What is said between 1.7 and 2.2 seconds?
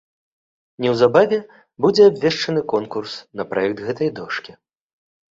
будзе